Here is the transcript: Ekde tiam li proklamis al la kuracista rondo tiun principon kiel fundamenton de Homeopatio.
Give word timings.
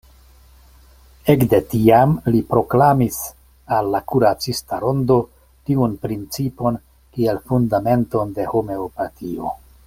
Ekde 1.33 1.57
tiam 1.73 2.15
li 2.35 2.41
proklamis 2.53 3.19
al 3.79 3.91
la 3.97 4.01
kuracista 4.13 4.81
rondo 4.85 5.19
tiun 5.69 5.95
principon 6.07 6.81
kiel 7.19 7.43
fundamenton 7.53 8.35
de 8.41 8.49
Homeopatio. 8.57 9.55